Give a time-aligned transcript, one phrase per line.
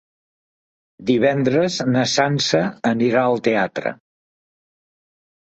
[1.09, 2.63] Divendres na Sança
[2.93, 3.95] anirà al teatre.